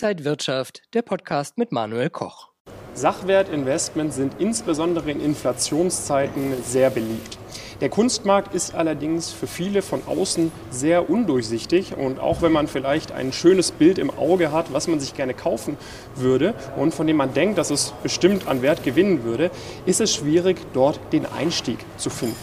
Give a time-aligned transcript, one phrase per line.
[0.00, 2.52] Inside Wirtschaft, der Podcast mit Manuel Koch.
[2.94, 7.36] Sachwertinvestments sind insbesondere in Inflationszeiten sehr beliebt.
[7.80, 13.12] Der Kunstmarkt ist allerdings für viele von außen sehr undurchsichtig und auch wenn man vielleicht
[13.12, 15.76] ein schönes Bild im Auge hat, was man sich gerne kaufen
[16.16, 19.52] würde und von dem man denkt, dass es bestimmt an Wert gewinnen würde,
[19.86, 22.34] ist es schwierig, dort den Einstieg zu finden.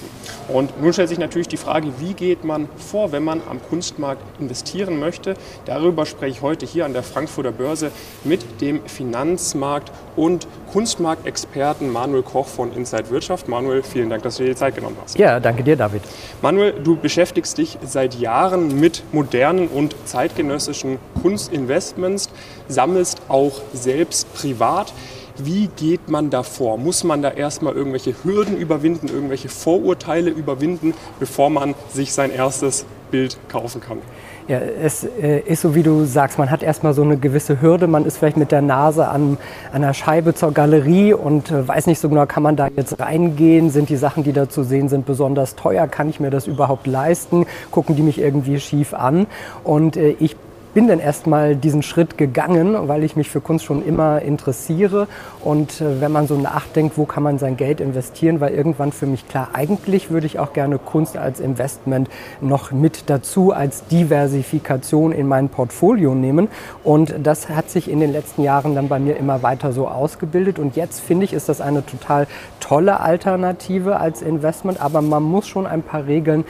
[0.48, 4.22] Und nun stellt sich natürlich die Frage, wie geht man vor, wenn man am Kunstmarkt
[4.40, 5.34] investieren möchte?
[5.66, 7.92] Darüber spreche ich heute hier an der Frankfurter Börse
[8.24, 13.48] mit dem Finanzmarkt- und Kunstmarktexperten Manuel Koch von Inside Wirtschaft.
[13.48, 15.18] Manuel, vielen Dank, dass du dir die Zeit genommen hast.
[15.18, 16.02] Ja, danke dir, David.
[16.42, 22.30] Manuel, du beschäftigst dich seit Jahren mit modernen und zeitgenössischen Kunstinvestments,
[22.68, 24.94] sammelst auch selbst privat.
[25.38, 26.78] Wie geht man da vor?
[26.78, 32.86] Muss man da erstmal irgendwelche Hürden überwinden, irgendwelche Vorurteile überwinden, bevor man sich sein erstes
[33.16, 34.00] Bild kaufen kann?
[34.48, 37.88] Ja, es äh, ist so, wie du sagst, man hat erstmal so eine gewisse Hürde.
[37.88, 39.38] Man ist vielleicht mit der Nase an,
[39.72, 43.70] einer Scheibe zur Galerie und äh, weiß nicht so genau, kann man da jetzt reingehen?
[43.70, 45.88] Sind die Sachen, die da zu sehen sind, besonders teuer?
[45.88, 47.46] Kann ich mir das überhaupt leisten?
[47.72, 49.28] Gucken die mich irgendwie schief an?
[49.64, 50.36] Und äh, ich
[50.76, 55.08] bin dann erstmal diesen Schritt gegangen, weil ich mich für Kunst schon immer interessiere.
[55.42, 59.06] Und äh, wenn man so nachdenkt, wo kann man sein Geld investieren, war irgendwann für
[59.06, 62.10] mich klar, eigentlich würde ich auch gerne Kunst als Investment
[62.42, 66.50] noch mit dazu als Diversifikation in mein Portfolio nehmen.
[66.84, 70.60] Und das hat sich in den letzten Jahren dann bei mir immer weiter so ausgebildet.
[70.60, 72.28] Und jetzt finde ich, ist das eine total
[72.60, 74.82] tolle Alternative als Investment.
[74.82, 76.44] Aber man muss schon ein paar Regeln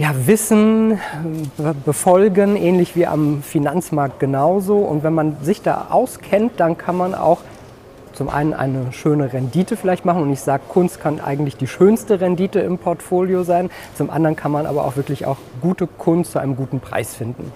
[0.00, 0.98] ja, Wissen
[1.84, 4.78] befolgen, ähnlich wie am Finanzmarkt genauso.
[4.78, 7.40] Und wenn man sich da auskennt, dann kann man auch
[8.14, 10.22] zum einen eine schöne Rendite vielleicht machen.
[10.22, 13.68] Und ich sage, Kunst kann eigentlich die schönste Rendite im Portfolio sein.
[13.94, 17.52] Zum anderen kann man aber auch wirklich auch gute Kunst zu einem guten Preis finden.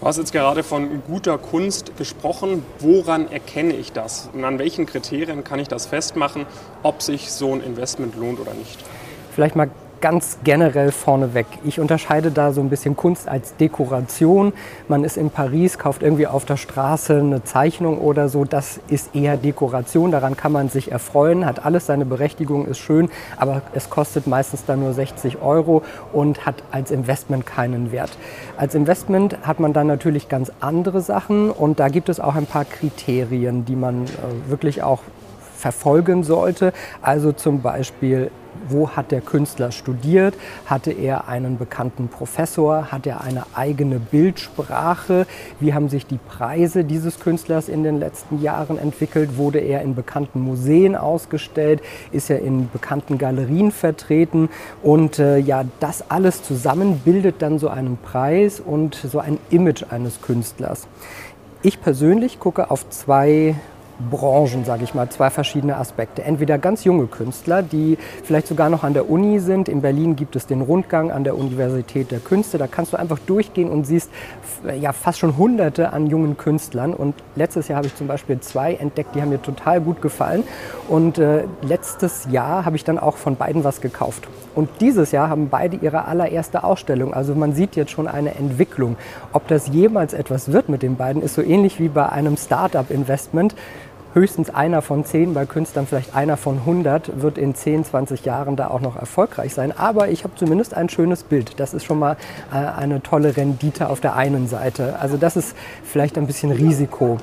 [0.00, 2.64] Du hast jetzt gerade von guter Kunst gesprochen.
[2.80, 4.30] Woran erkenne ich das?
[4.32, 6.44] Und an welchen Kriterien kann ich das festmachen,
[6.82, 8.84] ob sich so ein Investment lohnt oder nicht?
[9.32, 9.70] Vielleicht mal
[10.00, 11.46] ganz generell vorneweg.
[11.64, 14.52] Ich unterscheide da so ein bisschen Kunst als Dekoration.
[14.88, 18.44] Man ist in Paris, kauft irgendwie auf der Straße eine Zeichnung oder so.
[18.44, 20.10] Das ist eher Dekoration.
[20.10, 24.64] Daran kann man sich erfreuen, hat alles seine Berechtigung, ist schön, aber es kostet meistens
[24.64, 25.82] dann nur 60 Euro
[26.12, 28.10] und hat als Investment keinen Wert.
[28.56, 32.46] Als Investment hat man dann natürlich ganz andere Sachen und da gibt es auch ein
[32.46, 35.00] paar Kriterien, die man äh, wirklich auch
[35.58, 36.72] verfolgen sollte.
[37.02, 38.30] Also zum Beispiel
[38.68, 40.34] wo hat der Künstler studiert?
[40.66, 42.90] Hatte er einen bekannten Professor?
[42.90, 45.26] Hat er eine eigene Bildsprache?
[45.60, 49.36] Wie haben sich die Preise dieses Künstlers in den letzten Jahren entwickelt?
[49.36, 51.80] Wurde er in bekannten Museen ausgestellt?
[52.12, 54.48] Ist er in bekannten Galerien vertreten?
[54.82, 59.84] Und äh, ja, das alles zusammen bildet dann so einen Preis und so ein Image
[59.90, 60.88] eines Künstlers.
[61.62, 63.56] Ich persönlich gucke auf zwei
[64.10, 66.22] Branchen, sage ich mal, zwei verschiedene Aspekte.
[66.22, 69.68] Entweder ganz junge Künstler, die vielleicht sogar noch an der Uni sind.
[69.68, 72.58] In Berlin gibt es den Rundgang an der Universität der Künste.
[72.58, 74.10] Da kannst du einfach durchgehen und siehst
[74.80, 76.94] ja fast schon Hunderte an jungen Künstlern.
[76.94, 80.44] Und letztes Jahr habe ich zum Beispiel zwei entdeckt, die haben mir total gut gefallen.
[80.88, 84.28] Und äh, letztes Jahr habe ich dann auch von beiden was gekauft.
[84.54, 87.14] Und dieses Jahr haben beide ihre allererste Ausstellung.
[87.14, 88.96] Also man sieht jetzt schon eine Entwicklung.
[89.32, 93.54] Ob das jemals etwas wird mit den beiden, ist so ähnlich wie bei einem Start-up-Investment
[94.14, 98.56] höchstens einer von zehn, bei Künstlern vielleicht einer von 100 wird in 10, 20 Jahren
[98.56, 99.72] da auch noch erfolgreich sein.
[99.76, 101.60] Aber ich habe zumindest ein schönes Bild.
[101.60, 102.16] Das ist schon mal
[102.52, 104.98] äh, eine tolle Rendite auf der einen Seite.
[105.00, 107.18] Also das ist vielleicht ein bisschen Risiko.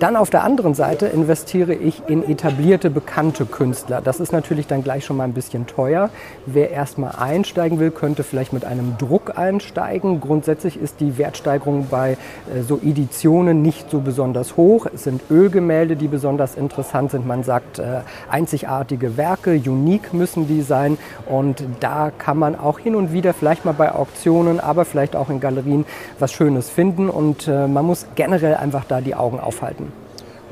[0.00, 4.00] Dann auf der anderen Seite investiere ich in etablierte, bekannte Künstler.
[4.00, 6.08] Das ist natürlich dann gleich schon mal ein bisschen teuer.
[6.46, 10.22] Wer erstmal einsteigen will, könnte vielleicht mit einem Druck einsteigen.
[10.22, 14.86] Grundsätzlich ist die Wertsteigerung bei äh, so Editionen nicht so besonders hoch.
[14.86, 17.26] Es sind Ölgemälde, die besonders interessant sind.
[17.26, 18.00] Man sagt äh,
[18.30, 20.96] einzigartige Werke, unique müssen die sein.
[21.26, 25.28] Und da kann man auch hin und wieder vielleicht mal bei Auktionen, aber vielleicht auch
[25.28, 25.84] in Galerien
[26.18, 27.10] was Schönes finden.
[27.10, 29.89] Und äh, man muss generell einfach da die Augen aufhalten.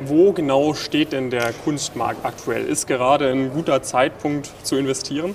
[0.07, 2.65] Wo genau steht denn der Kunstmarkt aktuell?
[2.65, 5.35] Ist gerade ein guter Zeitpunkt zu investieren?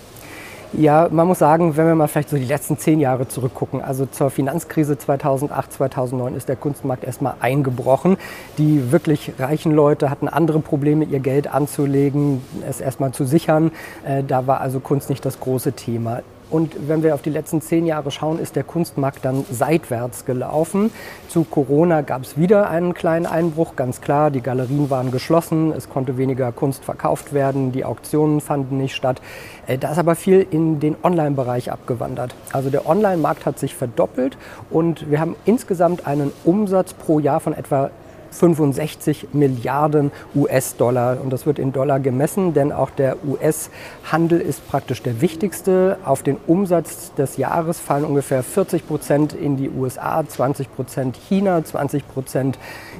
[0.76, 4.08] Ja, man muss sagen, wenn wir mal vielleicht so die letzten zehn Jahre zurückgucken, also
[4.08, 8.18] zur Finanzkrise 2008, 2009 ist der Kunstmarkt erstmal eingebrochen.
[8.58, 13.72] Die wirklich reichen Leute hatten andere Probleme, ihr Geld anzulegen, es erstmal zu sichern.
[14.04, 16.22] Äh, da war also Kunst nicht das große Thema.
[16.54, 20.92] Und wenn wir auf die letzten zehn Jahre schauen, ist der Kunstmarkt dann seitwärts gelaufen.
[21.28, 24.30] Zu Corona gab es wieder einen kleinen Einbruch, ganz klar.
[24.30, 29.20] Die Galerien waren geschlossen, es konnte weniger Kunst verkauft werden, die Auktionen fanden nicht statt.
[29.66, 32.36] Äh, da ist aber viel in den Online-Bereich abgewandert.
[32.52, 34.38] Also der Online-Markt hat sich verdoppelt
[34.70, 37.90] und wir haben insgesamt einen Umsatz pro Jahr von etwa
[38.34, 41.22] 65 Milliarden US-Dollar.
[41.22, 45.98] Und das wird in Dollar gemessen, denn auch der US-Handel ist praktisch der wichtigste.
[46.04, 51.64] Auf den Umsatz des Jahres fallen ungefähr 40 Prozent in die USA, 20 Prozent China,
[51.64, 52.58] 20 Prozent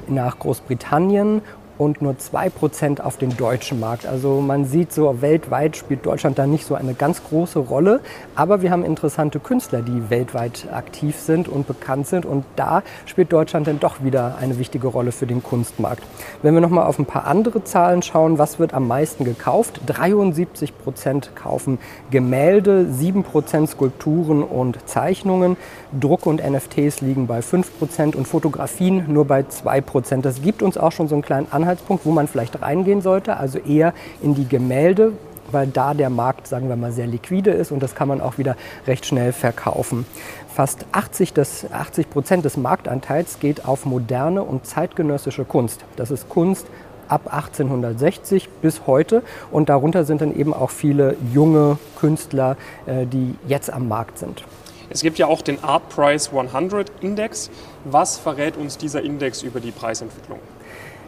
[0.08, 1.42] nach Großbritannien
[1.78, 4.06] und nur 2% auf den deutschen Markt.
[4.06, 8.00] Also man sieht so, weltweit spielt Deutschland da nicht so eine ganz große Rolle.
[8.34, 12.26] Aber wir haben interessante Künstler, die weltweit aktiv sind und bekannt sind.
[12.26, 16.02] Und da spielt Deutschland dann doch wieder eine wichtige Rolle für den Kunstmarkt.
[16.42, 19.80] Wenn wir nochmal auf ein paar andere Zahlen schauen, was wird am meisten gekauft?
[19.86, 21.78] 73% kaufen
[22.10, 25.56] Gemälde, 7% Skulpturen und Zeichnungen.
[25.98, 30.22] Druck und NFTs liegen bei 5% und Fotografien nur bei 2%.
[30.22, 31.63] Das gibt uns auch schon so einen kleinen Anhaltspunkt,
[32.04, 35.12] wo man vielleicht reingehen sollte, also eher in die Gemälde,
[35.50, 38.38] weil da der Markt, sagen wir mal, sehr liquide ist und das kann man auch
[38.38, 38.56] wieder
[38.86, 40.06] recht schnell verkaufen.
[40.54, 45.84] Fast 80, des, 80 Prozent des Marktanteils geht auf moderne und zeitgenössische Kunst.
[45.96, 46.66] Das ist Kunst
[47.08, 52.56] ab 1860 bis heute und darunter sind dann eben auch viele junge Künstler,
[52.86, 54.44] äh, die jetzt am Markt sind.
[54.90, 57.50] Es gibt ja auch den Art Price 100 Index.
[57.84, 60.38] Was verrät uns dieser Index über die Preisentwicklung?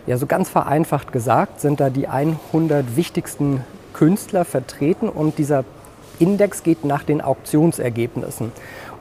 [0.06, 5.64] Ja, so ganz vereinfacht gesagt sind da die 100 wichtigsten Künstler vertreten und dieser
[6.20, 8.52] Index geht nach den Auktionsergebnissen.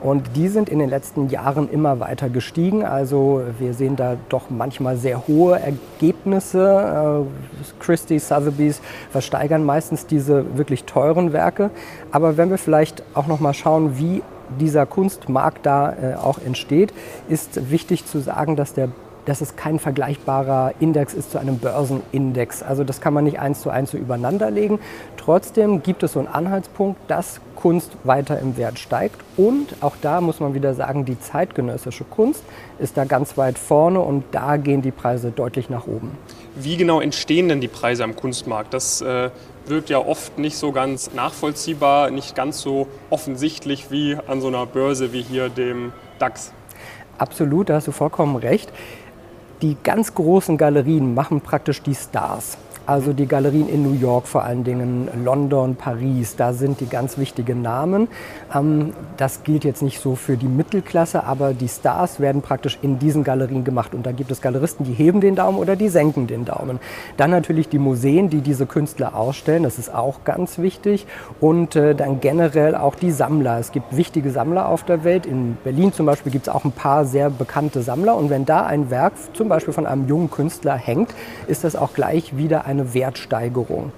[0.02, 2.84] Und die sind in den letzten Jahren immer weiter gestiegen.
[2.84, 7.24] Also wir sehen da doch manchmal sehr hohe Ergebnisse.
[7.24, 8.80] Äh, Christie, Sotheby's
[9.10, 11.70] versteigern meistens diese wirklich teuren Werke.
[12.10, 14.22] Aber wenn wir vielleicht auch noch mal schauen, wie
[14.60, 16.92] dieser Kunstmarkt da äh, auch entsteht,
[17.28, 18.90] ist wichtig zu sagen, dass der
[19.26, 22.62] dass es kein vergleichbarer Index ist zu einem Börsenindex.
[22.62, 24.78] Also das kann man nicht eins zu eins so übereinander legen.
[25.16, 29.20] Trotzdem gibt es so einen Anhaltspunkt, dass Kunst weiter im Wert steigt.
[29.36, 32.44] Und auch da muss man wieder sagen, die zeitgenössische Kunst
[32.78, 36.12] ist da ganz weit vorne und da gehen die Preise deutlich nach oben.
[36.54, 38.72] Wie genau entstehen denn die Preise am Kunstmarkt?
[38.72, 39.30] Das äh,
[39.66, 44.64] wirkt ja oft nicht so ganz nachvollziehbar, nicht ganz so offensichtlich wie an so einer
[44.66, 46.52] Börse wie hier dem DAX.
[47.18, 48.70] Absolut, da hast du vollkommen recht.
[49.62, 52.58] Die ganz großen Galerien machen praktisch die Stars.
[52.86, 57.18] Also die Galerien in New York vor allen Dingen, London, Paris, da sind die ganz
[57.18, 58.06] wichtigen Namen.
[58.54, 63.00] Ähm, das gilt jetzt nicht so für die Mittelklasse, aber die Stars werden praktisch in
[63.00, 63.92] diesen Galerien gemacht.
[63.92, 66.78] Und da gibt es Galeristen, die heben den Daumen oder die senken den Daumen.
[67.16, 71.08] Dann natürlich die Museen, die diese Künstler ausstellen, das ist auch ganz wichtig.
[71.40, 73.58] Und äh, dann generell auch die Sammler.
[73.58, 75.26] Es gibt wichtige Sammler auf der Welt.
[75.26, 78.14] In Berlin zum Beispiel gibt es auch ein paar sehr bekannte Sammler.
[78.16, 81.12] Und wenn da ein Werk zum Beispiel von einem jungen Künstler hängt,
[81.48, 83.92] ist das auch gleich wieder ein eine Wertsteigerung.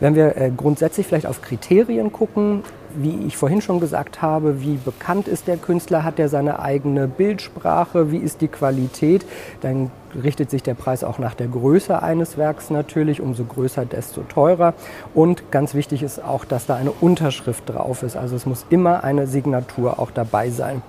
[0.00, 2.62] Wenn wir äh, grundsätzlich vielleicht auf Kriterien gucken,
[2.94, 7.06] wie ich vorhin schon gesagt habe, wie bekannt ist der Künstler, hat er seine eigene
[7.06, 9.24] Bildsprache, wie ist die Qualität,
[9.60, 9.90] dann
[10.20, 14.74] richtet sich der Preis auch nach der Größe eines Werks natürlich, umso größer, desto teurer.
[15.14, 19.04] Und ganz wichtig ist auch, dass da eine Unterschrift drauf ist, also es muss immer
[19.04, 20.82] eine Signatur auch dabei sein.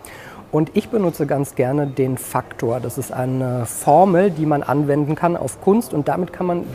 [0.52, 2.82] Und ich benutze ganz gerne den Faktor.
[2.82, 6.66] Das ist eine Formel, die man anwenden kann auf Kunst und damit kann man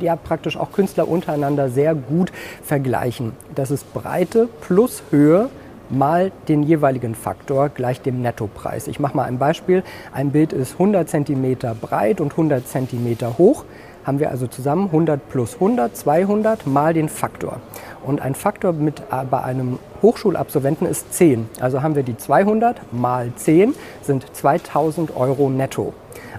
[0.00, 2.30] ja praktisch auch Künstler untereinander sehr gut
[2.62, 3.32] vergleichen.
[3.54, 5.48] Das ist Breite plus Höhe
[5.88, 8.86] mal den jeweiligen Faktor gleich dem Nettopreis.
[8.86, 9.82] Ich mache mal ein Beispiel.
[10.12, 13.64] Ein Bild ist 100 cm breit und 100 cm hoch.
[14.04, 17.60] Haben wir also zusammen 100 plus 100, 200 mal den Faktor.
[18.04, 21.48] Und ein Faktor mit, äh, bei einem Hochschulabsolventen ist 10.
[21.60, 25.92] Also haben wir die 200 mal 10 sind 2000 Euro netto.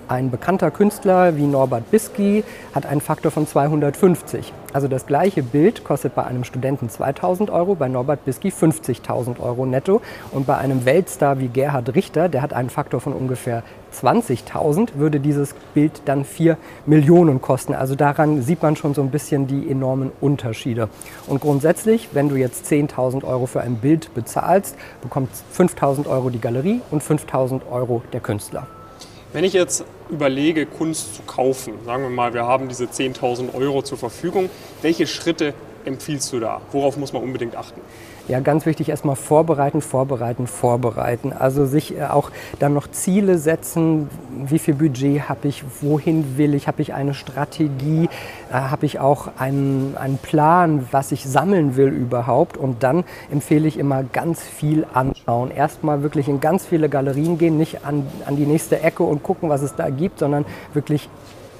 [0.09, 2.43] Ein bekannter Künstler wie Norbert Bisky
[2.75, 4.53] hat einen Faktor von 250.
[4.73, 9.67] Also das gleiche Bild kostet bei einem Studenten 2000 Euro, bei Norbert Bisky 50.000 Euro
[9.67, 10.01] netto.
[10.31, 13.61] Und bei einem Weltstar wie Gerhard Richter, der hat einen Faktor von ungefähr
[13.93, 17.75] 20.000, würde dieses Bild dann 4 Millionen kosten.
[17.75, 20.89] Also daran sieht man schon so ein bisschen die enormen Unterschiede.
[21.27, 26.41] Und grundsätzlich, wenn du jetzt 10.000 Euro für ein Bild bezahlst, bekommt 5.000 Euro die
[26.41, 28.65] Galerie und 5.000 Euro der Künstler.
[29.33, 33.81] Wenn ich jetzt überlege, Kunst zu kaufen, sagen wir mal, wir haben diese 10.000 Euro
[33.81, 34.49] zur Verfügung,
[34.81, 35.53] welche Schritte
[35.85, 36.61] empfiehlst du da?
[36.71, 37.81] Worauf muss man unbedingt achten?
[38.29, 41.33] Ja, ganz wichtig erstmal vorbereiten, vorbereiten, vorbereiten.
[41.33, 44.09] Also sich äh, auch dann noch Ziele setzen,
[44.45, 48.07] wie viel Budget habe ich, wohin will ich, habe ich eine Strategie,
[48.49, 52.55] äh, habe ich auch einen, einen Plan, was ich sammeln will überhaupt.
[52.55, 55.51] Und dann empfehle ich immer ganz viel anschauen.
[55.51, 59.49] Erstmal wirklich in ganz viele Galerien gehen, nicht an, an die nächste Ecke und gucken,
[59.49, 61.09] was es da gibt, sondern wirklich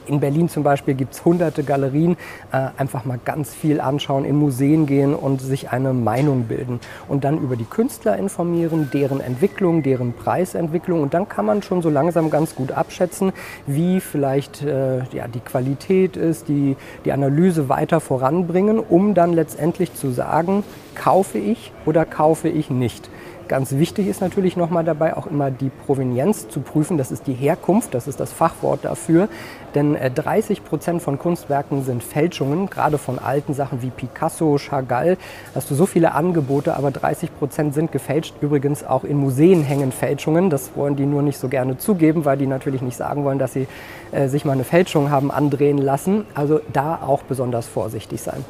[0.08, 2.18] in Berlin zum Beispiel gibt es hunderte Galerien.
[2.52, 6.80] Äh, einfach mal ganz viel anschauen, in Museen gehen und sich eine Meinung bilden.
[7.08, 11.02] Und dann über die Künstler informieren, deren Entwicklung, deren Preisentwicklung.
[11.02, 13.32] Und dann kann man schon so langsam ganz gut abschätzen,
[13.66, 19.94] wie vielleicht äh, ja, die Qualität ist, die, die Analyse weiter voranbringen, um dann letztendlich
[19.94, 20.64] zu sagen,
[20.96, 23.10] kaufe ich oder kaufe ich nicht.
[23.54, 26.98] Ganz wichtig ist natürlich nochmal dabei auch immer die Provenienz zu prüfen.
[26.98, 29.30] Das ist die Herkunft, das ist das Fachwort dafür.
[29.76, 35.18] Denn 30 äh, Prozent von Kunstwerken sind Fälschungen, gerade von alten Sachen wie Picasso, Chagall.
[35.54, 38.34] Hast du so viele Angebote, aber 30 Prozent sind gefälscht.
[38.42, 40.50] Übrigens auch in Museen hängen Fälschungen.
[40.50, 43.54] Das wollen die nur nicht so gerne zugeben, weil die natürlich nicht sagen wollen, dass
[43.54, 43.68] sie
[44.14, 46.26] äh, sich mal eine Fälschung haben andrehen lassen.
[46.34, 48.44] Also da auch besonders vorsichtig sein.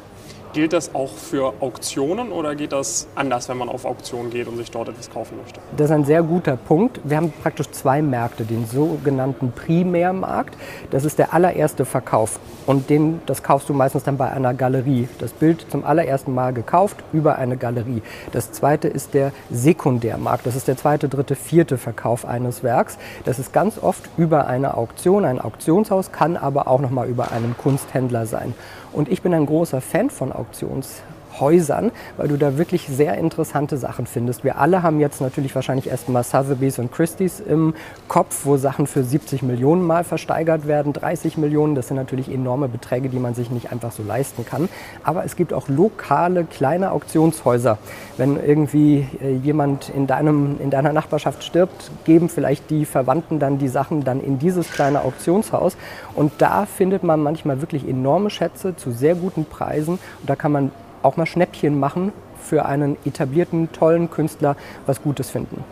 [0.54, 4.56] Gilt das auch für Auktionen oder geht das anders, wenn man auf Auktionen geht und
[4.56, 5.58] sich dort etwas kaufen möchte?
[5.76, 7.00] Das ist ein sehr guter Punkt.
[7.02, 10.56] Wir haben praktisch zwei Märkte, den sogenannten Primärmarkt.
[10.92, 15.08] Das ist der allererste Verkauf und den, das kaufst du meistens dann bei einer Galerie.
[15.18, 18.02] Das Bild zum allerersten Mal gekauft über eine Galerie.
[18.30, 20.46] Das zweite ist der Sekundärmarkt.
[20.46, 22.96] Das ist der zweite, dritte, vierte Verkauf eines Werks.
[23.24, 25.24] Das ist ganz oft über eine Auktion.
[25.24, 28.54] Ein Auktionshaus kann aber auch noch mal über einen Kunsthändler sein.
[28.94, 31.02] Und ich bin ein großer Fan von Auktions
[31.40, 34.44] Häusern, weil du da wirklich sehr interessante Sachen findest.
[34.44, 37.74] Wir alle haben jetzt natürlich wahrscheinlich erstmal Sotheby's und Christie's im
[38.08, 41.74] Kopf, wo Sachen für 70 Millionen mal versteigert werden, 30 Millionen.
[41.74, 44.68] Das sind natürlich enorme Beträge, die man sich nicht einfach so leisten kann.
[45.02, 47.78] Aber es gibt auch lokale kleine Auktionshäuser.
[48.16, 53.58] Wenn irgendwie äh, jemand in, deinem, in deiner Nachbarschaft stirbt, geben vielleicht die Verwandten dann
[53.58, 55.76] die Sachen dann in dieses kleine Auktionshaus.
[56.14, 59.98] Und da findet man manchmal wirklich enorme Schätze zu sehr guten Preisen.
[60.20, 60.70] Und da kann man
[61.04, 64.56] auch mal Schnäppchen machen für einen etablierten, tollen Künstler
[64.86, 65.64] was Gutes finden.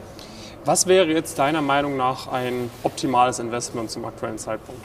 [0.64, 4.80] Was wäre jetzt deiner Meinung nach ein optimales Investment zum aktuellen Zeitpunkt?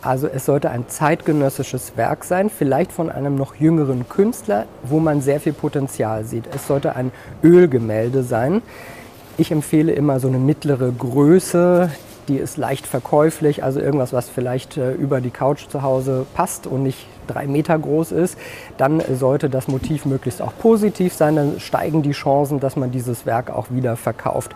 [0.00, 5.20] Also es sollte ein zeitgenössisches Werk sein, vielleicht von einem noch jüngeren Künstler, wo man
[5.20, 6.44] sehr viel Potenzial sieht.
[6.52, 7.12] Es sollte ein
[7.44, 8.62] Ölgemälde sein.
[9.38, 11.90] Ich empfehle immer so eine mittlere Größe,
[12.28, 16.66] die ist leicht verkäuflich, also irgendwas, was vielleicht äh, über die Couch zu Hause passt
[16.66, 18.36] und nicht drei Meter groß ist,
[18.78, 23.26] dann sollte das Motiv möglichst auch positiv sein, dann steigen die Chancen, dass man dieses
[23.26, 24.54] Werk auch wieder verkauft.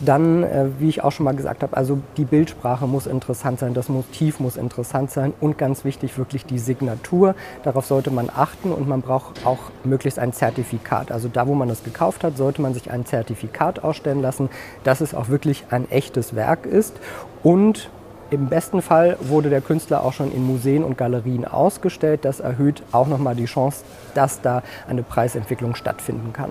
[0.00, 3.74] Dann, äh, wie ich auch schon mal gesagt habe, also die Bildsprache muss interessant sein,
[3.74, 7.34] das Motiv muss interessant sein und ganz wichtig wirklich die Signatur.
[7.64, 11.10] Darauf sollte man achten und man braucht auch möglichst ein Zertifikat.
[11.10, 14.50] Also da, wo man es gekauft hat, sollte man sich ein Zertifikat ausstellen lassen,
[14.84, 16.94] dass es auch wirklich ein echtes Werk ist
[17.42, 17.90] und
[18.30, 22.26] im besten Fall wurde der Künstler auch schon in Museen und Galerien ausgestellt.
[22.26, 26.50] Das erhöht auch nochmal die Chance, dass da eine Preisentwicklung stattfinden kann.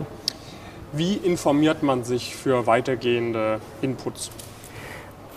[0.94, 4.32] Wie informiert man sich für weitergehende Inputs?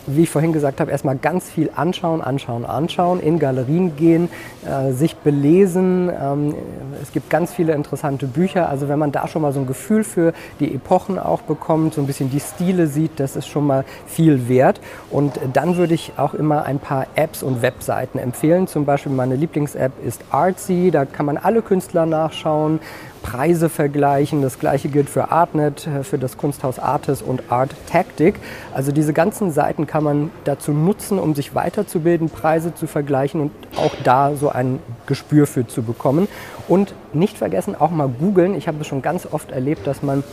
[0.07, 4.29] wie ich vorhin gesagt habe, erstmal ganz viel anschauen, anschauen, anschauen, in Galerien gehen,
[4.65, 6.09] äh, sich belesen.
[6.09, 6.55] Ähm,
[7.01, 8.69] es gibt ganz viele interessante Bücher.
[8.69, 12.01] Also wenn man da schon mal so ein Gefühl für die Epochen auch bekommt, so
[12.01, 14.81] ein bisschen die Stile sieht, das ist schon mal viel wert.
[15.09, 18.67] Und dann würde ich auch immer ein paar Apps und Webseiten empfehlen.
[18.67, 20.89] Zum Beispiel meine Lieblings-App ist Artsy.
[20.91, 22.79] Da kann man alle Künstler nachschauen.
[23.21, 24.41] Preise vergleichen.
[24.41, 28.35] Das gleiche gilt für Artnet, für das Kunsthaus Artis und Art Tactic.
[28.73, 33.51] Also diese ganzen Seiten kann man dazu nutzen, um sich weiterzubilden, Preise zu vergleichen und
[33.77, 36.27] auch da so ein Gespür für zu bekommen.
[36.67, 38.55] Und nicht vergessen, auch mal googeln.
[38.55, 40.23] Ich habe es schon ganz oft erlebt, dass man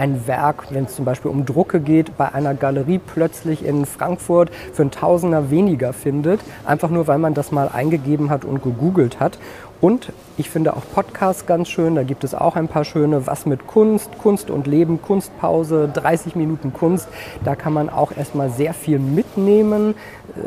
[0.00, 4.50] ein Werk, wenn es zum Beispiel um Drucke geht, bei einer Galerie plötzlich in Frankfurt
[4.72, 9.20] für einen Tausender weniger findet, einfach nur weil man das mal eingegeben hat und gegoogelt
[9.20, 9.38] hat.
[9.80, 11.94] Und ich finde auch Podcasts ganz schön.
[11.94, 16.36] Da gibt es auch ein paar schöne Was mit Kunst, Kunst und Leben, Kunstpause, 30
[16.36, 17.08] Minuten Kunst.
[17.44, 19.94] Da kann man auch erstmal sehr viel mitnehmen,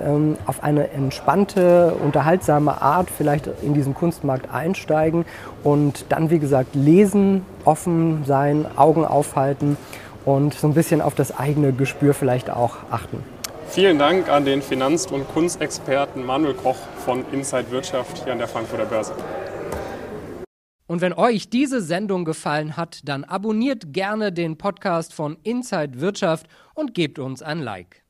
[0.06, 5.26] ähm, auf eine entspannte, unterhaltsame Art vielleicht in diesen Kunstmarkt einsteigen
[5.64, 9.78] und dann, wie gesagt, lesen, offen sein, Augen aufhalten
[10.26, 13.24] und so ein bisschen auf das eigene Gespür vielleicht auch achten.
[13.70, 18.48] Vielen Dank an den Finanz- und Kunstexperten Manuel Koch von Inside Wirtschaft hier an der
[18.48, 19.16] Frankfurter Börse.
[20.86, 26.48] Und wenn euch diese Sendung gefallen hat, dann abonniert gerne den Podcast von Inside Wirtschaft
[26.76, 28.03] und gebt uns ein Like.